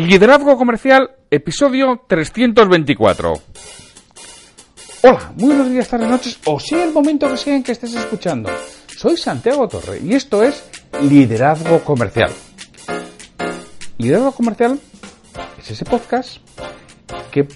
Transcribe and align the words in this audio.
Liderazgo 0.00 0.56
Comercial, 0.56 1.08
episodio 1.30 2.02
324. 2.08 3.32
Hola, 5.04 5.32
muy 5.36 5.46
buenos 5.46 5.70
días, 5.70 5.86
tardes, 5.86 6.08
noches, 6.08 6.40
o 6.46 6.58
sea 6.58 6.82
el 6.82 6.92
momento 6.92 7.30
que 7.30 7.36
sea 7.36 7.54
en 7.54 7.62
que 7.62 7.70
estés 7.70 7.94
escuchando. 7.94 8.50
Soy 8.88 9.16
Santiago 9.16 9.68
Torre 9.68 10.00
y 10.02 10.14
esto 10.14 10.42
es 10.42 10.68
Liderazgo 11.00 11.78
Comercial. 11.84 12.32
Liderazgo 13.98 14.32
Comercial 14.32 14.80
es 15.60 15.70
ese 15.70 15.84
podcast 15.84 16.38
que 17.30 17.46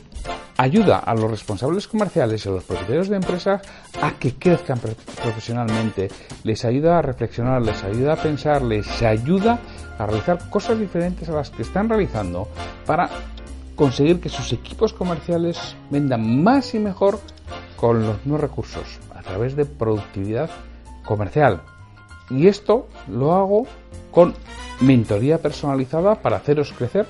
ayuda 0.59 0.98
a 0.98 1.14
los 1.14 1.30
responsables 1.30 1.86
comerciales 1.86 2.45
y 2.45 2.48
a 2.48 2.52
los 2.52 2.64
propietarios 2.64 3.08
de 3.08 3.16
empresas 3.16 3.62
a 4.02 4.11
que 4.18 4.34
crezcan 4.34 4.80
profesionalmente, 4.80 6.08
les 6.43 6.64
ayuda 6.64 6.98
a 6.98 7.02
reflexionar, 7.02 7.62
les 7.62 7.82
ayuda 7.84 8.14
a 8.14 8.16
pensar, 8.16 8.61
les 8.62 9.00
ayuda 9.02 9.61
a 9.98 10.07
realizar 10.07 10.50
cosas 10.50 10.79
diferentes 10.79 11.29
a 11.29 11.32
las 11.32 11.50
que 11.50 11.62
están 11.62 11.89
realizando 11.89 12.48
para 12.84 13.08
conseguir 13.76 14.21
que 14.21 14.29
sus 14.29 14.52
equipos 14.52 14.93
comerciales 14.93 15.76
vendan 15.90 16.43
más 16.43 16.75
y 16.75 16.80
mejor 16.80 17.21
con 17.77 18.04
los 18.04 18.27
nuevos 18.27 18.40
recursos 18.40 18.99
a 19.14 19.22
través 19.22 19.54
de 19.54 19.64
productividad 19.64 20.50
comercial. 21.04 21.63
Y 22.30 22.49
esto 22.49 22.88
lo 23.08 23.32
hago 23.32 23.66
con 24.11 24.35
mentoría 24.80 25.38
personalizada 25.38 26.16
para 26.16 26.38
haceros 26.38 26.72
crecer 26.72 27.07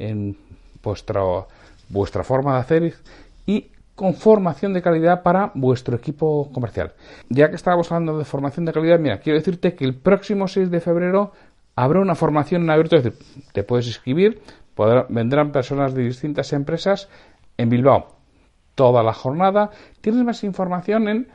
en 0.00 0.36
vuestro 0.82 1.46
vuestra 1.88 2.24
forma 2.24 2.54
de 2.54 2.60
hacer 2.60 2.94
y 3.46 3.70
con 3.94 4.14
formación 4.14 4.72
de 4.72 4.82
calidad 4.82 5.22
para 5.22 5.50
vuestro 5.54 5.96
equipo 5.96 6.50
comercial. 6.52 6.92
Ya 7.28 7.50
que 7.50 7.56
estábamos 7.56 7.90
hablando 7.90 8.18
de 8.18 8.24
formación 8.24 8.64
de 8.64 8.72
calidad, 8.72 8.98
mira, 8.98 9.18
quiero 9.18 9.38
decirte 9.38 9.74
que 9.74 9.84
el 9.84 9.96
próximo 9.96 10.46
6 10.46 10.70
de 10.70 10.80
febrero 10.80 11.32
habrá 11.74 12.00
una 12.00 12.14
formación 12.14 12.62
en 12.62 12.70
abierto, 12.70 12.96
te 13.52 13.62
puedes 13.64 13.86
inscribir, 13.86 14.40
vendrán 15.08 15.50
personas 15.50 15.94
de 15.94 16.04
distintas 16.04 16.52
empresas 16.52 17.08
en 17.56 17.70
Bilbao 17.70 18.18
toda 18.78 19.02
la 19.02 19.12
jornada. 19.12 19.70
Tienes 20.00 20.22
más 20.22 20.44
información 20.44 21.08
en 21.08 21.26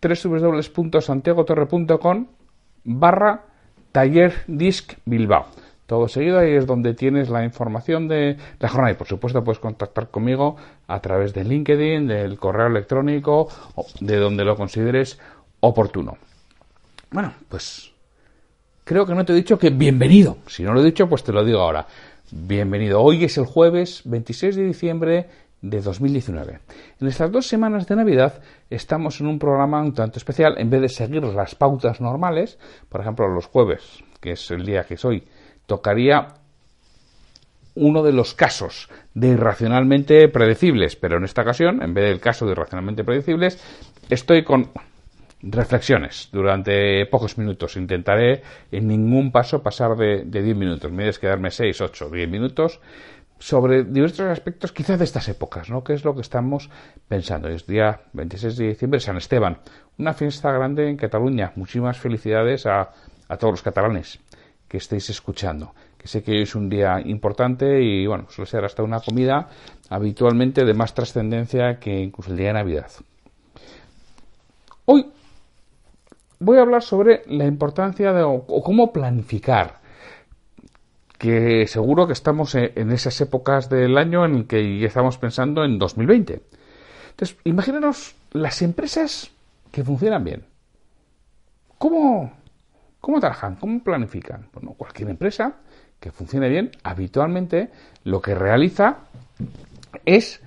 www.santiagotorre.com 0.00 2.26
barra 2.84 3.42
taller 3.90 4.44
disc 4.46 4.92
Bilbao 5.04 5.46
todo 5.86 6.08
seguido. 6.08 6.38
Ahí 6.38 6.52
es 6.52 6.66
donde 6.66 6.94
tienes 6.94 7.30
la 7.30 7.44
información 7.44 8.08
de 8.08 8.36
la 8.58 8.68
jornada. 8.68 8.92
Y 8.92 8.96
por 8.96 9.06
supuesto 9.06 9.42
puedes 9.42 9.58
contactar 9.58 10.10
conmigo 10.10 10.56
a 10.86 11.00
través 11.00 11.32
de 11.32 11.44
LinkedIn, 11.44 12.06
del 12.06 12.38
correo 12.38 12.66
electrónico, 12.66 13.48
de 14.00 14.16
donde 14.16 14.44
lo 14.44 14.56
consideres 14.56 15.18
oportuno. 15.60 16.18
Bueno, 17.10 17.32
pues 17.48 17.92
creo 18.84 19.06
que 19.06 19.14
no 19.14 19.24
te 19.24 19.32
he 19.32 19.36
dicho 19.36 19.58
que 19.58 19.70
bienvenido. 19.70 20.38
Si 20.46 20.62
no 20.62 20.74
lo 20.74 20.80
he 20.80 20.84
dicho, 20.84 21.08
pues 21.08 21.24
te 21.24 21.32
lo 21.32 21.44
digo 21.44 21.60
ahora. 21.60 21.86
Bienvenido. 22.30 23.00
Hoy 23.00 23.24
es 23.24 23.38
el 23.38 23.46
jueves 23.46 24.02
26 24.04 24.56
de 24.56 24.64
diciembre 24.64 25.28
de 25.62 25.80
2019. 25.80 26.60
En 27.00 27.08
estas 27.08 27.30
dos 27.30 27.46
semanas 27.46 27.86
de 27.86 27.96
Navidad 27.96 28.42
estamos 28.68 29.20
en 29.20 29.26
un 29.26 29.38
programa 29.38 29.80
un 29.80 29.94
tanto 29.94 30.18
especial. 30.18 30.54
En 30.58 30.70
vez 30.70 30.80
de 30.80 30.88
seguir 30.88 31.22
las 31.24 31.54
pautas 31.54 32.00
normales, 32.00 32.58
por 32.88 33.00
ejemplo, 33.00 33.28
los 33.28 33.46
jueves, 33.46 34.02
que 34.20 34.32
es 34.32 34.50
el 34.50 34.64
día 34.64 34.84
que 34.84 34.94
es 34.94 35.04
hoy, 35.04 35.24
tocaría 35.66 36.28
uno 37.76 38.02
de 38.02 38.12
los 38.12 38.34
casos 38.34 38.88
de 39.14 39.28
irracionalmente 39.28 40.28
predecibles, 40.28 40.96
pero 40.96 41.18
en 41.18 41.24
esta 41.24 41.42
ocasión, 41.42 41.82
en 41.82 41.94
vez 41.94 42.08
del 42.08 42.20
caso 42.20 42.46
de 42.46 42.52
irracionalmente 42.52 43.04
predecibles, 43.04 43.62
estoy 44.08 44.44
con 44.44 44.70
reflexiones 45.42 46.30
durante 46.32 47.04
pocos 47.06 47.38
minutos. 47.38 47.76
Intentaré 47.76 48.42
en 48.72 48.88
ningún 48.88 49.30
paso 49.30 49.62
pasar 49.62 49.96
de, 49.96 50.24
10 50.24 50.56
minutos. 50.56 50.90
Me 50.90 51.02
debes 51.02 51.18
quedarme 51.18 51.50
6, 51.50 51.80
8, 51.80 52.10
10 52.10 52.28
minutos 52.28 52.80
sobre 53.38 53.84
diversos 53.84 54.30
aspectos 54.30 54.72
quizás 54.72 54.98
de 54.98 55.04
estas 55.04 55.28
épocas, 55.28 55.68
¿no? 55.68 55.84
¿Qué 55.84 55.92
es 55.92 56.04
lo 56.06 56.14
que 56.14 56.22
estamos 56.22 56.70
pensando? 57.06 57.48
Es 57.48 57.66
día 57.66 58.00
26 58.14 58.56
de 58.56 58.68
diciembre, 58.68 58.98
San 58.98 59.18
Esteban, 59.18 59.58
una 59.98 60.14
fiesta 60.14 60.50
grande 60.50 60.88
en 60.88 60.96
Cataluña. 60.96 61.52
Muchísimas 61.56 61.98
felicidades 61.98 62.64
a, 62.64 62.92
a 63.28 63.36
todos 63.36 63.52
los 63.52 63.62
catalanes 63.62 64.18
que 64.68 64.78
estéis 64.78 65.10
escuchando. 65.10 65.72
Que 65.98 66.08
sé 66.08 66.22
que 66.22 66.32
hoy 66.32 66.42
es 66.42 66.54
un 66.54 66.68
día 66.68 67.00
importante 67.04 67.82
y 67.82 68.06
bueno, 68.06 68.26
suele 68.30 68.50
ser 68.50 68.64
hasta 68.64 68.82
una 68.82 69.00
comida 69.00 69.48
habitualmente 69.88 70.64
de 70.64 70.74
más 70.74 70.94
trascendencia 70.94 71.78
que 71.78 72.00
incluso 72.00 72.30
el 72.30 72.36
día 72.36 72.48
de 72.48 72.52
Navidad. 72.54 72.90
Hoy 74.84 75.06
voy 76.38 76.58
a 76.58 76.62
hablar 76.62 76.82
sobre 76.82 77.22
la 77.26 77.44
importancia 77.44 78.12
de 78.12 78.22
o, 78.22 78.44
cómo 78.62 78.92
planificar. 78.92 79.80
Que 81.18 81.66
seguro 81.66 82.06
que 82.06 82.12
estamos 82.12 82.54
en 82.54 82.92
esas 82.92 83.18
épocas 83.22 83.70
del 83.70 83.96
año 83.96 84.26
en 84.26 84.46
que 84.46 84.78
ya 84.78 84.86
estamos 84.86 85.16
pensando 85.16 85.64
en 85.64 85.78
2020. 85.78 86.42
Entonces, 87.10 87.38
imagínanos 87.44 88.14
las 88.32 88.60
empresas 88.60 89.30
que 89.72 89.82
funcionan 89.82 90.22
bien. 90.22 90.44
¿Cómo, 91.78 92.32
¿Cómo 93.00 93.20
trabajan? 93.20 93.56
¿Cómo 93.56 93.82
planifican? 93.82 94.48
Bueno, 94.52 94.74
cualquier 94.76 95.10
empresa 95.10 95.56
que 96.00 96.10
funcione 96.10 96.48
bien, 96.48 96.70
habitualmente 96.82 97.70
lo 98.04 98.20
que 98.20 98.34
realiza 98.34 98.98
es 100.04 100.42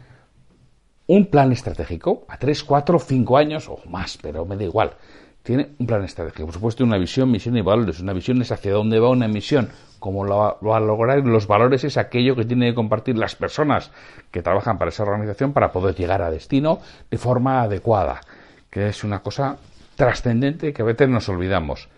un 1.08 1.26
plan 1.26 1.52
estratégico 1.52 2.26
a 2.28 2.38
3, 2.38 2.64
4, 2.64 3.00
5 3.00 3.38
años 3.38 3.68
o 3.68 3.80
más, 3.90 4.18
pero 4.22 4.46
me 4.46 4.56
da 4.56 4.64
igual. 4.64 4.94
Tiene 5.42 5.70
un 5.80 5.88
plan 5.88 6.04
estratégico, 6.04 6.46
por 6.46 6.54
supuesto, 6.54 6.84
una 6.84 6.98
visión, 6.98 7.32
misión 7.32 7.58
y 7.58 7.62
valores. 7.62 8.00
Una 8.00 8.14
visión 8.14 8.42
es 8.42 8.52
hacia 8.52 8.74
dónde 8.74 9.00
va 9.00 9.10
una 9.10 9.28
misión, 9.28 9.70
cómo 9.98 10.24
lo 10.24 10.60
va, 10.62 10.78
a 10.78 10.80
lograr. 10.80 11.26
Los 11.26 11.48
valores 11.48 11.84
es 11.84 11.98
aquello 11.98 12.36
que 12.36 12.46
tienen 12.46 12.72
que 12.72 12.76
compartir 12.76 13.18
las 13.18 13.36
personas 13.36 13.92
que 14.30 14.44
trabajan 14.44 14.78
para 14.78 14.90
esa 14.90 15.04
organización 15.04 15.54
para 15.54 15.72
poder 15.72 15.96
llegar 15.96 16.22
a 16.22 16.30
destino 16.30 16.80
de 17.10 17.18
forma 17.18 17.62
adecuada, 17.62 18.22
que 18.70 18.90
es 18.90 19.04
una 19.04 19.20
cosa 19.22 19.58
trascendente 19.96 20.74
que 20.74 20.82
a 20.82 20.86
veces 20.86 21.10
nos 21.10 21.28
olvidamos 21.30 21.90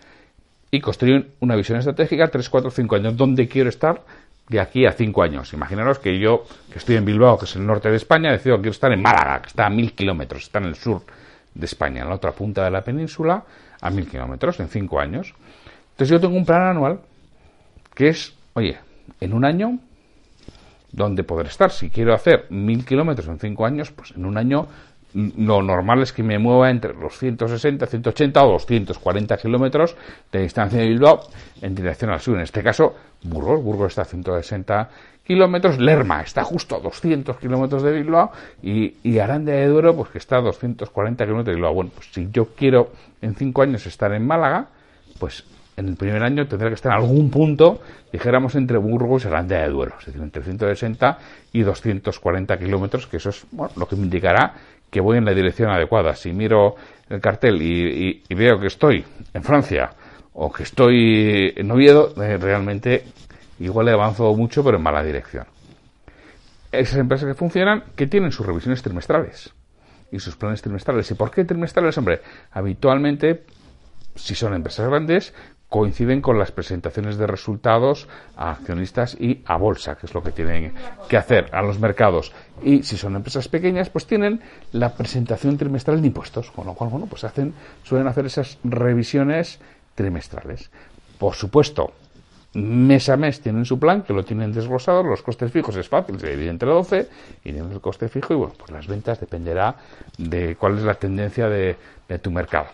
y 0.74 0.80
construir 0.80 1.34
una 1.40 1.54
visión 1.54 1.78
estratégica 1.78 2.28
3, 2.28 2.48
4, 2.48 2.70
5 2.70 2.96
años. 2.96 3.16
¿Dónde 3.16 3.46
quiero 3.46 3.68
estar 3.68 4.00
de 4.48 4.58
aquí 4.58 4.86
a 4.86 4.92
5 4.92 5.22
años? 5.22 5.52
Imaginaros 5.52 5.98
que 5.98 6.18
yo, 6.18 6.44
que 6.72 6.78
estoy 6.78 6.96
en 6.96 7.04
Bilbao, 7.04 7.38
que 7.38 7.44
es 7.44 7.54
el 7.56 7.66
norte 7.66 7.90
de 7.90 7.96
España, 7.96 8.32
decido 8.32 8.56
que 8.56 8.62
quiero 8.62 8.72
estar 8.72 8.90
en 8.90 9.02
Málaga, 9.02 9.42
que 9.42 9.48
está 9.48 9.66
a 9.66 9.70
1000 9.70 9.92
kilómetros, 9.92 10.44
está 10.44 10.60
en 10.60 10.64
el 10.64 10.74
sur 10.74 11.02
de 11.54 11.66
España, 11.66 12.00
en 12.00 12.08
la 12.08 12.14
otra 12.14 12.32
punta 12.32 12.64
de 12.64 12.70
la 12.70 12.82
península, 12.82 13.44
a 13.82 13.90
1000 13.90 14.08
kilómetros, 14.08 14.60
en 14.60 14.68
5 14.68 14.98
años. 14.98 15.34
Entonces 15.90 16.08
yo 16.08 16.18
tengo 16.18 16.38
un 16.38 16.46
plan 16.46 16.62
anual 16.62 17.00
que 17.94 18.08
es, 18.08 18.34
oye, 18.54 18.78
en 19.20 19.34
un 19.34 19.44
año, 19.44 19.78
¿dónde 20.90 21.22
poder 21.22 21.48
estar? 21.48 21.70
Si 21.70 21.90
quiero 21.90 22.14
hacer 22.14 22.46
1000 22.48 22.86
kilómetros 22.86 23.28
en 23.28 23.38
5 23.38 23.66
años, 23.66 23.92
pues 23.92 24.12
en 24.12 24.24
un 24.24 24.38
año 24.38 24.68
lo 25.14 25.62
normal 25.62 26.02
es 26.02 26.12
que 26.12 26.22
me 26.22 26.38
mueva 26.38 26.70
entre 26.70 26.94
los 26.94 27.18
160, 27.18 27.86
180 27.86 28.44
o 28.44 28.52
240 28.52 29.36
kilómetros 29.36 29.96
de 30.30 30.42
distancia 30.42 30.80
de 30.80 30.88
Bilbao 30.88 31.20
en 31.60 31.74
dirección 31.74 32.10
al 32.10 32.20
sur. 32.20 32.36
En 32.36 32.42
este 32.42 32.62
caso, 32.62 32.94
Burgos. 33.22 33.62
Burgos 33.62 33.92
está 33.92 34.02
a 34.02 34.06
160 34.06 34.90
kilómetros. 35.24 35.78
Lerma 35.78 36.22
está 36.22 36.44
justo 36.44 36.76
a 36.76 36.80
200 36.80 37.36
kilómetros 37.38 37.82
de 37.82 37.92
Bilbao. 37.92 38.32
Y, 38.62 38.96
y, 39.02 39.18
Aranda 39.18 39.52
de 39.52 39.66
Duero, 39.66 39.94
pues 39.94 40.10
que 40.10 40.18
está 40.18 40.38
a 40.38 40.40
240 40.40 41.24
kilómetros 41.24 41.52
de 41.52 41.54
Bilbao. 41.54 41.74
Bueno, 41.74 41.90
pues 41.94 42.08
si 42.12 42.28
yo 42.30 42.48
quiero 42.56 42.92
en 43.20 43.34
5 43.34 43.62
años 43.62 43.86
estar 43.86 44.12
en 44.12 44.26
Málaga, 44.26 44.68
pues 45.18 45.44
en 45.76 45.88
el 45.88 45.96
primer 45.96 46.22
año 46.22 46.46
tendré 46.46 46.68
que 46.68 46.74
estar 46.74 46.92
en 46.92 47.02
algún 47.02 47.30
punto, 47.30 47.80
dijéramos, 48.12 48.54
entre 48.54 48.78
Burgos 48.78 49.24
y 49.24 49.28
Aranda 49.28 49.58
de 49.58 49.68
Duero, 49.68 49.94
es 49.98 50.06
decir, 50.06 50.20
entre 50.20 50.42
160 50.42 51.18
y 51.52 51.62
240 51.62 52.58
kilómetros, 52.58 53.06
que 53.06 53.16
eso 53.16 53.30
es 53.30 53.46
lo 53.76 53.86
que 53.86 53.96
me 53.96 54.02
indicará 54.02 54.54
que 54.92 55.00
voy 55.00 55.16
en 55.16 55.24
la 55.24 55.32
dirección 55.32 55.70
adecuada. 55.70 56.14
Si 56.14 56.32
miro 56.32 56.76
el 57.08 57.20
cartel 57.20 57.62
y, 57.62 58.22
veo 58.34 58.60
que 58.60 58.66
estoy 58.66 59.02
en 59.32 59.42
Francia 59.42 59.90
o 60.34 60.52
que 60.52 60.64
estoy 60.64 61.54
en 61.56 61.70
Oviedo, 61.70 62.12
eh, 62.22 62.36
realmente 62.36 63.04
igual 63.58 63.88
he 63.88 63.92
avanzado 63.92 64.34
mucho, 64.34 64.62
pero 64.62 64.76
en 64.76 64.82
mala 64.82 65.02
dirección. 65.02 65.46
Esas 66.70 66.98
empresas 66.98 67.26
que 67.26 67.34
funcionan, 67.34 67.84
que 67.96 68.06
tienen 68.06 68.32
sus 68.32 68.44
revisiones 68.44 68.82
trimestrales 68.82 69.54
y 70.10 70.18
sus 70.18 70.36
planes 70.36 70.60
trimestrales. 70.60 71.10
¿Y 71.10 71.14
por 71.14 71.30
qué 71.30 71.44
trimestrales? 71.44 71.96
Hombre, 71.96 72.20
habitualmente, 72.50 73.44
si 74.14 74.34
son 74.34 74.52
empresas 74.52 74.86
grandes, 74.88 75.32
coinciden 75.72 76.20
con 76.20 76.38
las 76.38 76.52
presentaciones 76.52 77.16
de 77.16 77.26
resultados 77.26 78.06
a 78.36 78.50
accionistas 78.50 79.16
y 79.18 79.42
a 79.46 79.56
bolsa, 79.56 79.96
que 79.96 80.04
es 80.04 80.12
lo 80.12 80.22
que 80.22 80.30
tienen 80.30 80.74
que 81.08 81.16
hacer 81.16 81.48
a 81.50 81.62
los 81.62 81.80
mercados. 81.80 82.30
Y 82.62 82.82
si 82.82 82.98
son 82.98 83.16
empresas 83.16 83.48
pequeñas, 83.48 83.88
pues 83.88 84.06
tienen 84.06 84.42
la 84.72 84.92
presentación 84.92 85.56
trimestral 85.56 86.02
de 86.02 86.08
impuestos, 86.08 86.50
con 86.50 86.66
lo 86.66 86.74
cual, 86.74 86.90
bueno, 86.90 87.06
pues 87.06 87.24
hacen, 87.24 87.54
suelen 87.84 88.06
hacer 88.06 88.26
esas 88.26 88.58
revisiones 88.62 89.60
trimestrales. 89.94 90.70
Por 91.18 91.32
supuesto, 91.32 91.94
mes 92.52 93.08
a 93.08 93.16
mes 93.16 93.40
tienen 93.40 93.64
su 93.64 93.78
plan, 93.78 94.02
que 94.02 94.12
lo 94.12 94.26
tienen 94.26 94.52
desglosado, 94.52 95.02
los 95.02 95.22
costes 95.22 95.50
fijos 95.50 95.74
es 95.76 95.88
fácil, 95.88 96.20
se 96.20 96.32
divide 96.32 96.50
entre 96.50 96.68
12 96.68 97.08
y 97.44 97.52
tienes 97.52 97.72
el 97.72 97.80
coste 97.80 98.10
fijo 98.10 98.34
y 98.34 98.36
bueno, 98.36 98.52
pues 98.58 98.70
las 98.72 98.86
ventas 98.86 99.18
dependerá 99.20 99.74
de 100.18 100.54
cuál 100.56 100.76
es 100.76 100.84
la 100.84 100.96
tendencia 100.96 101.48
de 101.48 101.78
tu 102.20 102.30
mercado 102.30 102.66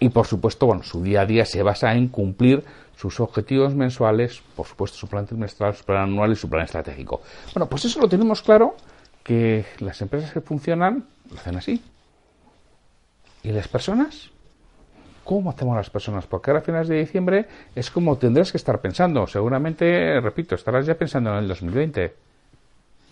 y 0.00 0.08
por 0.10 0.26
supuesto, 0.26 0.66
bueno, 0.66 0.82
su 0.82 1.02
día 1.02 1.22
a 1.22 1.26
día 1.26 1.44
se 1.44 1.62
basa 1.62 1.94
en 1.94 2.08
cumplir 2.08 2.64
sus 2.96 3.20
objetivos 3.20 3.74
mensuales, 3.74 4.42
por 4.56 4.66
supuesto 4.66 4.98
su 4.98 5.08
plan 5.08 5.26
trimestral, 5.26 5.74
su 5.74 5.84
plan 5.84 6.02
anual 6.02 6.32
y 6.32 6.36
su 6.36 6.48
plan 6.48 6.64
estratégico. 6.64 7.22
Bueno, 7.54 7.68
pues 7.68 7.84
eso 7.84 8.00
lo 8.00 8.08
tenemos 8.08 8.42
claro 8.42 8.74
que 9.22 9.64
las 9.80 10.00
empresas 10.02 10.32
que 10.32 10.40
funcionan 10.40 11.04
lo 11.30 11.38
hacen 11.38 11.56
así. 11.56 11.82
¿Y 13.42 13.52
las 13.52 13.68
personas? 13.68 14.30
¿Cómo 15.24 15.50
hacemos 15.50 15.76
las 15.76 15.90
personas? 15.90 16.26
Porque 16.26 16.50
ahora 16.50 16.60
a 16.60 16.64
finales 16.64 16.88
de 16.88 16.98
diciembre 16.98 17.46
es 17.74 17.90
como 17.90 18.16
tendrás 18.16 18.50
que 18.50 18.56
estar 18.58 18.80
pensando. 18.80 19.26
Seguramente, 19.26 20.20
repito, 20.20 20.54
estarás 20.54 20.86
ya 20.86 20.94
pensando 20.94 21.30
en 21.30 21.38
el 21.38 21.48
2020. 21.48 22.14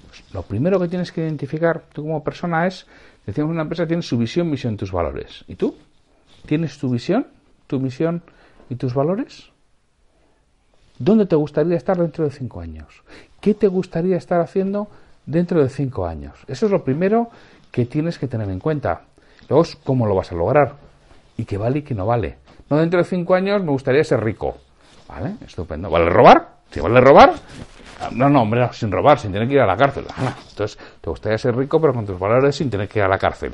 Pues 0.09 0.25
lo 0.33 0.43
primero 0.43 0.81
que 0.81 0.89
tienes 0.89 1.13
que 1.13 1.21
identificar 1.21 1.85
tú 1.93 2.03
como 2.03 2.25
persona 2.25 2.67
es, 2.67 2.87
decíamos, 3.27 3.53
una 3.53 3.63
empresa 3.63 3.87
tiene 3.87 4.03
su 4.03 4.17
visión, 4.17 4.51
misión, 4.51 4.77
tus 4.77 4.91
valores. 4.91 5.45
¿Y 5.47 5.57
tú? 5.57 5.77
¿Tienes 6.47 6.79
tu 6.79 6.91
visión, 6.91 7.27
tu 7.67 7.81
misión 7.81 8.23
y 8.71 8.77
tus 8.77 8.95
valores? 8.95 9.51
¿Dónde 10.99 11.27
te 11.27 11.37
gustaría 11.37 11.77
estar 11.77 11.99
dentro 11.99 12.25
de 12.25 12.31
cinco 12.31 12.61
años? 12.61 13.03
¿Qué 13.41 13.55
te 13.55 13.69
gustaría 13.69 14.17
estar 14.17 14.41
haciendo 14.41 14.89
dentro 15.27 15.63
de 15.63 15.69
cinco 15.69 16.07
años? 16.07 16.35
Eso 16.47 16.67
es 16.67 16.73
lo 16.73 16.85
primero 16.85 17.29
que 17.71 17.85
tienes 17.85 18.19
que 18.19 18.29
tener 18.29 18.49
en 18.49 18.61
cuenta. 18.61 19.03
Luego, 19.49 19.65
¿cómo 19.85 20.07
lo 20.07 20.15
vas 20.15 20.33
a 20.33 20.35
lograr? 20.35 20.87
y 21.37 21.45
qué 21.45 21.59
vale 21.59 21.79
y 21.79 21.83
qué 21.83 21.95
no 21.95 22.07
vale. 22.07 22.39
No 22.69 22.79
dentro 22.79 22.99
de 22.99 23.05
cinco 23.05 23.35
años 23.35 23.63
me 23.63 23.71
gustaría 23.71 24.03
ser 24.05 24.23
rico. 24.23 24.57
¿Vale? 25.09 25.35
Estupendo. 25.47 25.91
¿Vale 25.91 26.11
robar? 26.11 26.57
Si 26.71 26.81
vale 26.81 27.01
robar, 27.01 27.33
no, 28.11 28.29
no, 28.29 28.43
hombre, 28.43 28.69
sin 28.73 28.91
robar, 28.91 29.21
sin 29.21 29.33
tener 29.33 29.47
que 29.47 29.55
ir 29.55 29.61
a 29.61 29.67
la 29.67 29.77
cárcel. 29.77 30.05
Entonces, 30.51 30.77
te 31.01 31.09
gustaría 31.09 31.39
ser 31.39 31.55
rico, 31.57 31.81
pero 31.81 31.95
con 31.95 32.05
tus 32.05 32.19
valores 32.19 32.57
sin 32.57 32.69
tener 32.69 32.89
que 32.89 32.99
ir 32.99 33.05
a 33.05 33.09
la 33.09 33.19
cárcel. 33.19 33.53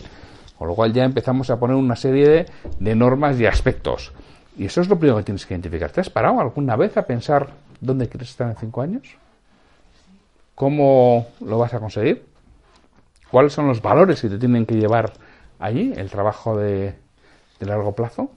Con 0.62 0.68
lo 0.68 0.76
cual 0.76 0.92
ya 0.92 1.02
empezamos 1.02 1.50
a 1.50 1.58
poner 1.58 1.74
una 1.74 1.96
serie 1.96 2.28
de, 2.28 2.46
de 2.78 2.94
normas 2.94 3.40
y 3.40 3.46
aspectos. 3.46 4.12
Y 4.56 4.66
eso 4.66 4.80
es 4.80 4.88
lo 4.88 4.96
primero 4.96 5.16
que 5.16 5.24
tienes 5.24 5.44
que 5.44 5.54
identificar. 5.54 5.90
¿Te 5.90 6.00
has 6.00 6.08
parado 6.08 6.38
alguna 6.38 6.76
vez 6.76 6.96
a 6.96 7.02
pensar 7.02 7.48
dónde 7.80 8.08
quieres 8.08 8.30
estar 8.30 8.48
en 8.48 8.54
cinco 8.54 8.80
años? 8.80 9.02
¿Cómo 10.54 11.26
lo 11.40 11.58
vas 11.58 11.74
a 11.74 11.80
conseguir? 11.80 12.24
¿Cuáles 13.28 13.52
son 13.52 13.66
los 13.66 13.82
valores 13.82 14.20
que 14.20 14.28
te 14.28 14.38
tienen 14.38 14.64
que 14.64 14.76
llevar 14.76 15.14
allí? 15.58 15.94
El 15.96 16.08
trabajo 16.08 16.56
de, 16.56 16.94
de 17.58 17.66
largo 17.66 17.92
plazo. 17.92 18.30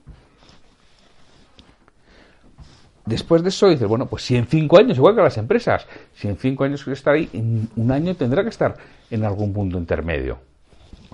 Después 3.05 3.43
de 3.43 3.49
eso 3.49 3.69
dices, 3.69 3.87
bueno, 3.87 4.07
pues 4.07 4.23
si 4.23 4.35
en 4.35 4.47
cinco 4.47 4.79
años, 4.79 4.97
igual 4.97 5.13
que 5.13 5.21
las 5.21 5.37
empresas, 5.37 5.85
si 6.15 6.27
en 6.27 6.37
cinco 6.37 6.63
años 6.63 6.83
quiere 6.83 6.97
estar 6.97 7.13
ahí, 7.13 7.29
en 7.33 7.69
un 7.75 7.91
año 7.91 8.15
tendrá 8.15 8.41
que 8.41 8.49
estar 8.49 8.75
en 9.11 9.23
algún 9.25 9.53
punto 9.53 9.77
intermedio. 9.77 10.39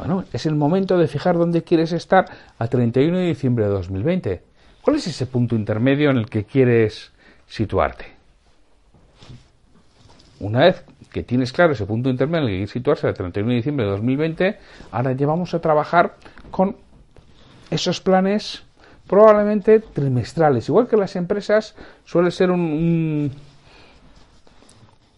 Bueno, 0.02 0.24
es 0.34 0.48
el 0.48 0.56
momento 0.56 0.98
de 0.98 1.08
fijar 1.08 1.38
dónde 1.38 1.62
quieres 1.62 1.92
estar 1.92 2.26
a 2.58 2.68
31 2.68 3.20
de 3.20 3.28
diciembre 3.28 3.66
de 3.66 3.70
2020. 3.70 4.42
¿Cuál 4.82 4.96
es 4.96 5.06
ese 5.06 5.28
punto 5.28 5.56
intermedio 5.56 6.10
en 6.10 6.18
el 6.18 6.26
que 6.26 6.44
quieres 6.44 7.12
situarte? 7.46 8.06
Una 10.40 10.62
vez 10.62 10.84
que 11.12 11.22
tienes 11.22 11.54
claro 11.54 11.74
ese 11.74 11.86
punto 11.86 12.10
intermedio 12.10 12.40
en 12.40 12.46
el 12.46 12.50
que 12.50 12.58
quieres 12.58 12.72
situarse 12.72 13.08
a 13.08 13.14
31 13.14 13.52
de 13.52 13.56
diciembre 13.58 13.86
de 13.86 13.92
2020, 13.92 14.58
ahora 14.90 15.12
ya 15.12 15.28
vamos 15.28 15.54
a 15.54 15.62
trabajar 15.62 16.16
con 16.50 16.78
esos 17.70 18.02
planes 18.02 18.64
probablemente 19.06 19.82
trimestrales. 19.82 20.68
Igual 20.68 20.88
que 20.88 20.98
las 20.98 21.16
empresas, 21.16 21.76
suele 22.06 22.32
ser 22.32 22.50
un, 22.50 23.32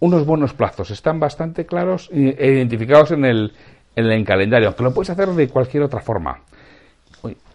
unos 0.01 0.25
buenos 0.25 0.53
plazos. 0.53 0.91
Están 0.91 1.21
bastante 1.21 1.65
claros 1.65 2.09
e 2.11 2.51
identificados 2.51 3.11
en 3.11 3.23
el, 3.23 3.53
en 3.95 4.05
el 4.05 4.25
calendario, 4.25 4.67
aunque 4.69 4.83
lo 4.83 4.93
puedes 4.93 5.09
hacer 5.09 5.29
de 5.29 5.47
cualquier 5.49 5.83
otra 5.83 6.01
forma. 6.01 6.41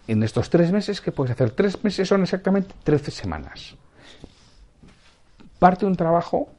En 0.07 0.23
estos 0.23 0.49
tres 0.49 0.71
meses, 0.71 1.01
¿qué 1.01 1.11
puedes 1.11 1.31
hacer? 1.33 1.51
Tres 1.51 1.83
meses 1.83 2.07
son 2.07 2.23
exactamente 2.23 2.73
13 2.83 3.11
semanas. 3.11 3.75
Parte 5.59 5.85
un 5.85 5.95
trabajo 5.95 6.49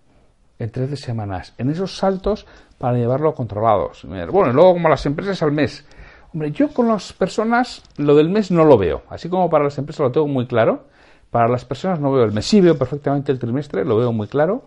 en 0.59 0.71
13 0.71 0.97
semanas, 0.97 1.53
en 1.59 1.71
esos 1.71 1.97
saltos 1.97 2.47
para 2.79 2.97
llevarlo 2.97 3.35
controlados. 3.35 4.05
Bueno, 4.05 4.51
y 4.51 4.55
luego 4.55 4.75
como 4.75 4.89
las 4.89 5.05
empresas 5.05 5.43
al 5.43 5.51
mes, 5.51 5.85
Hombre, 6.33 6.53
yo 6.53 6.69
con 6.69 6.87
las 6.87 7.13
personas 7.13 7.83
lo 7.97 8.15
del 8.15 8.29
mes 8.29 8.53
no 8.53 8.65
lo 8.65 8.79
veo. 8.79 9.03
Así 9.09 9.29
como 9.29 9.51
para 9.51 9.65
las 9.65 9.77
empresas 9.79 10.01
lo 10.01 10.13
tengo 10.13 10.29
muy 10.29 10.47
claro, 10.47 10.85
para 11.31 11.49
las 11.49 11.65
personas 11.65 11.99
no 11.99 12.13
veo 12.13 12.25
el 12.25 12.33
mes. 12.33 12.47
Sí 12.47 12.61
veo 12.61 12.79
perfectamente 12.79 13.33
el 13.33 13.39
trimestre, 13.41 13.85
lo 13.85 13.97
veo 13.97 14.13
muy 14.13 14.29
claro, 14.29 14.63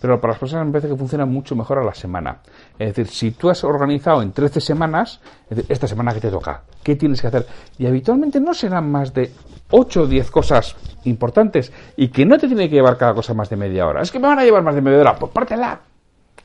pero 0.00 0.20
para 0.20 0.32
las 0.32 0.40
personas 0.40 0.66
me 0.66 0.72
parece 0.72 0.88
que 0.88 0.96
funciona 0.96 1.26
mucho 1.26 1.56
mejor 1.56 1.78
a 1.78 1.84
la 1.84 1.94
semana. 1.94 2.38
Es 2.78 2.94
decir, 2.94 3.08
si 3.08 3.30
tú 3.32 3.50
has 3.50 3.64
organizado 3.64 4.22
en 4.22 4.32
13 4.32 4.60
semanas, 4.60 5.20
esta 5.68 5.86
semana 5.86 6.12
que 6.12 6.20
te 6.20 6.30
toca, 6.30 6.62
¿qué 6.82 6.96
tienes 6.96 7.20
que 7.20 7.26
hacer? 7.28 7.46
Y 7.78 7.86
habitualmente 7.86 8.40
no 8.40 8.54
serán 8.54 8.90
más 8.90 9.12
de 9.14 9.32
8 9.70 10.02
o 10.02 10.06
10 10.06 10.30
cosas 10.30 10.76
importantes 11.04 11.72
y 11.96 12.08
que 12.08 12.24
no 12.24 12.38
te 12.38 12.46
tiene 12.46 12.68
que 12.68 12.76
llevar 12.76 12.96
cada 12.96 13.14
cosa 13.14 13.34
más 13.34 13.48
de 13.48 13.56
media 13.56 13.86
hora. 13.86 14.02
Es 14.02 14.10
que 14.10 14.18
me 14.18 14.28
van 14.28 14.38
a 14.38 14.44
llevar 14.44 14.62
más 14.62 14.74
de 14.74 14.82
media 14.82 15.00
hora, 15.00 15.16
pues 15.16 15.32
pártela, 15.32 15.80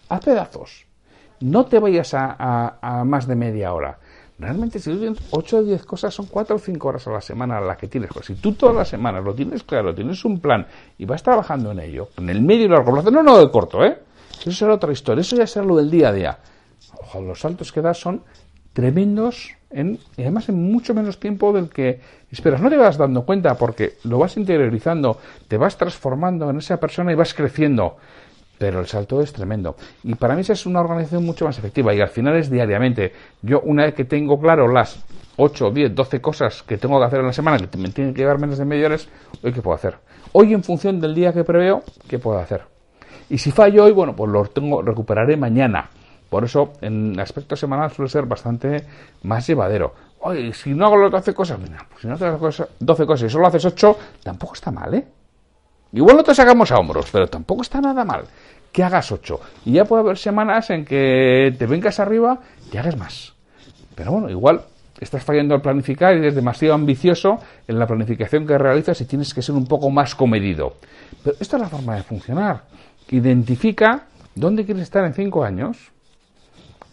haz 0.10 0.24
pedazos. 0.24 0.86
No 1.40 1.66
te 1.66 1.80
vayas 1.80 2.14
a, 2.14 2.78
a 2.82 3.04
más 3.04 3.26
de 3.26 3.36
media 3.36 3.74
hora. 3.74 3.98
Realmente, 4.42 4.80
si 4.80 4.90
tú 4.90 4.98
tienes 4.98 5.20
8 5.30 5.58
o 5.58 5.64
10 5.64 5.86
cosas, 5.86 6.16
son 6.16 6.26
4 6.26 6.56
o 6.56 6.60
5 6.60 6.88
horas 6.88 7.08
a 7.08 7.12
la 7.12 7.22
semana 7.22 7.62
las 7.62 7.78
que 7.78 7.88
tienes. 7.88 8.10
Pues 8.12 8.26
si 8.26 8.34
tú 8.34 8.54
todas 8.54 8.76
las 8.76 8.90
semanas 8.90 9.24
lo 9.24 9.36
tienes 9.36 9.62
claro, 9.62 9.94
tienes 9.94 10.26
un 10.26 10.40
plan 10.40 10.66
y 10.98 11.06
vas 11.06 11.22
trabajando 11.22 11.72
en 11.72 11.80
ello, 11.80 12.10
en 12.18 12.28
el 12.28 12.42
medio 12.42 12.66
y 12.66 12.68
largo 12.68 12.92
plazo, 12.92 13.12
no, 13.12 13.22
no 13.22 13.38
de 13.38 13.52
corto, 13.52 13.86
¿eh? 13.86 14.00
Eso 14.40 14.52
será 14.52 14.74
otra 14.74 14.92
historia, 14.92 15.22
eso 15.22 15.36
ya 15.36 15.46
será 15.46 15.64
lo 15.64 15.76
del 15.76 15.92
día 15.92 16.10
a 16.10 16.14
día. 16.14 16.40
Ojo, 17.04 17.22
los 17.22 17.40
saltos 17.40 17.72
que 17.72 17.82
das 17.82 18.00
son 18.00 18.24
tremendos 18.74 19.52
en, 19.70 20.00
y 20.18 20.24
además 20.24 20.50
en 20.50 20.72
mucho 20.72 20.96
menos 20.96 21.20
tiempo 21.20 21.54
del 21.54 21.70
que 21.70 22.02
esperas. 22.32 22.62
No 22.62 22.70
te 22.72 22.78
vas 22.78 22.98
dando 22.98 23.24
cuenta 23.24 23.54
porque 23.60 23.98
lo 24.06 24.18
vas 24.18 24.38
interiorizando, 24.38 25.20
te 25.48 25.58
vas 25.58 25.78
transformando 25.78 26.50
en 26.50 26.58
esa 26.58 26.80
persona 26.80 27.12
y 27.12 27.16
vas 27.16 27.36
creciendo 27.36 27.98
pero 28.62 28.80
el 28.80 28.86
salto 28.86 29.22
es 29.22 29.34
tremendo. 29.34 29.76
Y 30.04 30.14
para 30.14 30.36
mí 30.36 30.42
esa 30.42 30.54
es 30.54 30.68
una 30.68 30.82
organización 30.82 31.26
mucho 31.26 31.46
más 31.46 31.58
efectiva 31.58 31.96
y 31.96 32.00
al 32.00 32.10
final 32.10 32.36
es 32.36 32.52
diariamente. 32.52 33.12
Yo 33.42 33.60
una 33.62 33.86
vez 33.86 33.96
que 33.96 34.06
tengo 34.06 34.40
claro 34.40 34.68
las 34.68 35.04
8, 35.38 35.72
10, 35.72 35.96
12 35.96 36.22
cosas 36.22 36.62
que 36.62 36.78
tengo 36.78 37.00
que 37.00 37.06
hacer 37.06 37.22
en 37.22 37.26
la 37.26 37.34
semana, 37.34 37.58
que 37.58 37.76
me 37.80 37.90
tienen 37.90 38.14
que 38.14 38.22
llevar 38.22 38.38
menos 38.38 38.60
de 38.60 38.66
media 38.66 38.86
hora, 38.86 38.98
hoy 39.42 39.52
qué 39.52 39.64
puedo 39.64 39.76
hacer. 39.76 39.96
Hoy 40.34 40.54
en 40.54 40.64
función 40.64 41.02
del 41.02 41.16
día 41.16 41.34
que 41.34 41.44
preveo, 41.44 41.82
¿qué 42.08 42.20
puedo 42.20 42.38
hacer? 42.38 42.62
Y 43.32 43.40
si 43.40 43.50
fallo 43.50 43.86
hoy, 43.86 43.94
bueno, 43.94 44.16
pues 44.16 44.30
lo 44.30 44.46
tengo, 44.46 44.84
recuperaré 44.84 45.36
mañana. 45.38 45.90
Por 46.30 46.44
eso, 46.44 46.74
en 46.82 47.20
aspecto 47.20 47.56
semanal 47.56 47.90
suele 47.90 48.10
ser 48.10 48.28
bastante 48.28 48.86
más 49.24 49.48
llevadero. 49.48 49.96
Oye, 50.20 50.54
si 50.54 50.76
no 50.76 50.86
hago 50.86 50.98
las 50.98 51.12
12 51.12 51.34
cosas, 51.34 51.58
mira, 51.58 51.84
pues 51.90 52.02
si 52.02 52.08
no 52.08 52.14
haces 52.14 52.68
12 52.78 53.06
cosas 53.08 53.28
y 53.28 53.30
solo 53.32 53.48
haces 53.48 53.66
8, 53.66 53.98
tampoco 54.22 54.54
está 54.54 54.70
mal, 54.70 54.94
¿eh? 54.94 55.08
Igual 55.94 56.18
no 56.18 56.24
te 56.24 56.34
sacamos 56.34 56.72
a 56.72 56.78
hombros, 56.78 57.10
pero 57.12 57.28
tampoco 57.28 57.62
está 57.62 57.82
nada 57.82 58.06
mal 58.06 58.26
que 58.72 58.84
hagas 58.84 59.12
8. 59.12 59.40
Y 59.66 59.74
ya 59.74 59.86
puede 59.86 60.04
haber 60.04 60.18
semanas 60.18 60.70
en 60.70 60.86
que 60.86 61.54
te 61.58 61.66
vengas 61.66 62.00
arriba 62.00 62.40
y 62.72 62.78
hagas 62.78 62.98
más. 62.98 63.34
Pero 63.96 64.14
bueno, 64.14 64.30
igual 64.30 64.62
estás 65.00 65.24
fallando 65.24 65.56
al 65.56 65.62
planificar 65.62 66.16
y 66.16 66.20
eres 66.20 66.36
demasiado 66.36 66.76
ambicioso 66.76 67.40
en 67.68 67.80
la 67.80 67.88
planificación 67.88 68.46
que 68.46 68.58
realizas 68.58 69.02
y 69.02 69.06
tienes 69.06 69.34
que 69.34 69.42
ser 69.42 69.56
un 69.56 69.66
poco 69.66 69.90
más 69.90 70.16
comedido. 70.16 70.76
Pero 71.24 71.36
esta 71.40 71.58
es 71.58 71.62
la 71.62 71.70
forma 71.70 71.96
de 71.96 72.04
funcionar. 72.04 72.64
Identifica 73.10 74.06
dónde 74.36 74.66
quieres 74.66 74.84
estar 74.84 75.04
en 75.04 75.14
5 75.14 75.44
años. 75.44 75.78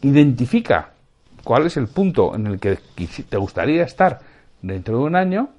Identifica 0.02 0.90
cuál 1.44 1.66
es 1.66 1.76
el 1.76 1.88
punto 1.88 2.34
en 2.34 2.46
el 2.46 2.58
que 2.58 2.78
te 3.28 3.36
gustaría 3.36 3.84
estar 3.84 4.18
dentro 4.62 4.98
de 4.98 5.04
un 5.04 5.16
año. 5.16 5.50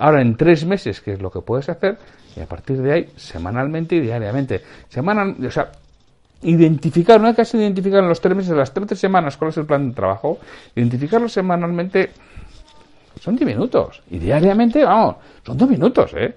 Ahora 0.00 0.22
en 0.22 0.34
tres 0.34 0.64
meses, 0.64 1.02
¿qué 1.02 1.12
es 1.12 1.20
lo 1.20 1.30
que 1.30 1.42
puedes 1.42 1.68
hacer? 1.68 1.98
Y 2.34 2.40
a 2.40 2.46
partir 2.46 2.80
de 2.80 2.90
ahí, 2.90 3.08
semanalmente 3.16 3.96
y 3.96 4.00
diariamente. 4.00 4.62
Semanal, 4.88 5.36
o 5.46 5.50
sea, 5.50 5.72
identificar, 6.40 7.20
no 7.20 7.28
hay 7.28 7.34
que 7.34 7.42
identificar 7.42 8.02
en 8.02 8.08
los 8.08 8.18
tres 8.18 8.34
meses, 8.34 8.56
las 8.56 8.72
13 8.72 8.96
semanas 8.96 9.36
cuál 9.36 9.50
es 9.50 9.58
el 9.58 9.66
plan 9.66 9.90
de 9.90 9.94
trabajo, 9.94 10.38
identificarlo 10.74 11.28
semanalmente 11.28 12.12
son 13.20 13.36
10 13.36 13.46
minutos. 13.46 14.02
Y 14.10 14.18
diariamente, 14.18 14.82
vamos, 14.84 15.16
son 15.44 15.58
2 15.58 15.68
minutos, 15.68 16.14
¿eh? 16.16 16.34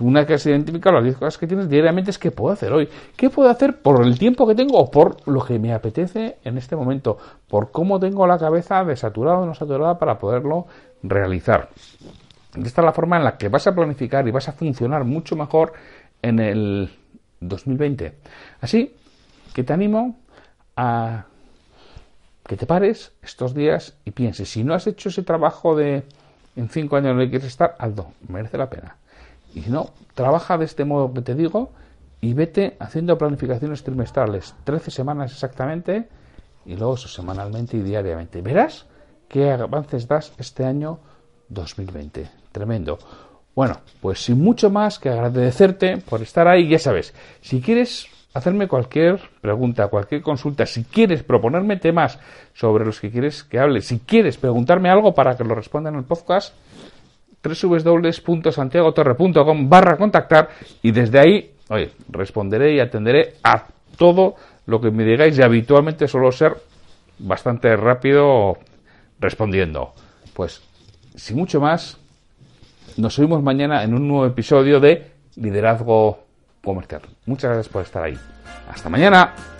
Una 0.00 0.20
vez 0.20 0.26
que 0.26 0.34
has 0.34 0.46
identificado 0.46 0.96
las 0.96 1.04
10 1.04 1.16
cosas 1.16 1.38
que 1.38 1.46
tienes 1.46 1.70
diariamente 1.70 2.10
es 2.10 2.18
qué 2.18 2.30
puedo 2.30 2.52
hacer 2.52 2.70
hoy. 2.70 2.86
¿Qué 3.16 3.30
puedo 3.30 3.48
hacer 3.48 3.80
por 3.80 4.04
el 4.04 4.18
tiempo 4.18 4.46
que 4.46 4.54
tengo 4.54 4.78
o 4.78 4.90
por 4.90 5.26
lo 5.26 5.42
que 5.42 5.58
me 5.58 5.72
apetece 5.72 6.36
en 6.44 6.58
este 6.58 6.76
momento? 6.76 7.16
Por 7.48 7.70
cómo 7.70 7.98
tengo 7.98 8.26
la 8.26 8.38
cabeza 8.38 8.84
desaturada 8.84 9.38
o 9.38 9.46
no 9.46 9.54
saturada 9.54 9.98
para 9.98 10.18
poderlo 10.18 10.66
realizar. 11.02 11.68
Esta 12.54 12.80
es 12.80 12.84
la 12.84 12.92
forma 12.92 13.16
en 13.16 13.24
la 13.24 13.36
que 13.36 13.48
vas 13.48 13.66
a 13.66 13.74
planificar 13.74 14.26
y 14.26 14.30
vas 14.30 14.48
a 14.48 14.52
funcionar 14.52 15.04
mucho 15.04 15.36
mejor 15.36 15.72
en 16.22 16.38
el 16.40 16.90
2020. 17.40 18.18
Así 18.60 18.96
que 19.54 19.64
te 19.64 19.72
animo 19.72 20.18
a 20.76 21.26
que 22.46 22.56
te 22.56 22.66
pares 22.66 23.12
estos 23.22 23.54
días 23.54 23.94
y 24.04 24.10
pienses, 24.10 24.48
si 24.48 24.64
no 24.64 24.74
has 24.74 24.86
hecho 24.86 25.08
ese 25.08 25.22
trabajo 25.22 25.76
de 25.76 26.04
en 26.56 26.68
cinco 26.68 26.96
años 26.96 27.14
no 27.14 27.22
quieres 27.22 27.44
estar, 27.44 27.76
hazlo, 27.78 28.12
merece 28.28 28.58
la 28.58 28.68
pena. 28.68 28.96
Y 29.54 29.62
si 29.62 29.70
no, 29.70 29.90
trabaja 30.14 30.58
de 30.58 30.64
este 30.64 30.84
modo 30.84 31.12
que 31.12 31.22
te 31.22 31.34
digo 31.34 31.70
y 32.20 32.34
vete 32.34 32.76
haciendo 32.80 33.16
planificaciones 33.16 33.82
trimestrales, 33.82 34.54
13 34.64 34.90
semanas 34.90 35.32
exactamente, 35.32 36.08
y 36.66 36.76
luego 36.76 36.94
eso 36.94 37.08
semanalmente 37.08 37.76
y 37.76 37.82
diariamente. 37.82 38.42
Verás 38.42 38.86
qué 39.28 39.50
avances 39.52 40.06
das 40.06 40.32
este 40.38 40.64
año 40.64 40.98
2020. 41.48 42.39
Tremendo. 42.52 42.98
Bueno, 43.54 43.80
pues 44.00 44.24
sin 44.24 44.40
mucho 44.40 44.70
más 44.70 44.98
que 44.98 45.10
agradecerte 45.10 45.98
por 45.98 46.22
estar 46.22 46.48
ahí, 46.48 46.68
ya 46.68 46.78
sabes, 46.78 47.14
si 47.40 47.60
quieres 47.60 48.08
hacerme 48.32 48.68
cualquier 48.68 49.20
pregunta, 49.40 49.88
cualquier 49.88 50.22
consulta, 50.22 50.66
si 50.66 50.84
quieres 50.84 51.22
proponerme 51.22 51.76
temas 51.76 52.18
sobre 52.54 52.84
los 52.84 53.00
que 53.00 53.10
quieres 53.10 53.44
que 53.44 53.58
hable, 53.58 53.82
si 53.82 53.98
quieres 53.98 54.36
preguntarme 54.36 54.88
algo 54.88 55.14
para 55.14 55.36
que 55.36 55.44
lo 55.44 55.54
responda 55.54 55.90
en 55.90 55.96
el 55.96 56.04
podcast, 56.04 56.54
www.santiagotorre.com 57.42 59.68
barra 59.68 59.96
contactar 59.96 60.50
y 60.82 60.92
desde 60.92 61.18
ahí, 61.18 61.50
oye, 61.68 61.90
responderé 62.08 62.74
y 62.74 62.80
atenderé 62.80 63.34
a 63.42 63.66
todo 63.96 64.36
lo 64.66 64.80
que 64.80 64.90
me 64.90 65.04
digáis 65.04 65.38
y 65.38 65.42
habitualmente 65.42 66.06
suelo 66.06 66.30
ser 66.32 66.56
bastante 67.18 67.74
rápido 67.76 68.58
respondiendo. 69.18 69.94
Pues, 70.34 70.62
sin 71.16 71.36
mucho 71.36 71.60
más, 71.60 71.98
nos 72.96 73.18
oímos 73.18 73.42
mañana 73.42 73.82
en 73.82 73.94
un 73.94 74.08
nuevo 74.08 74.26
episodio 74.26 74.80
de 74.80 75.12
Liderazgo 75.36 76.24
Comercial. 76.62 77.02
Muchas 77.26 77.50
gracias 77.50 77.68
por 77.68 77.82
estar 77.82 78.02
ahí. 78.02 78.18
Hasta 78.68 78.88
mañana. 78.88 79.59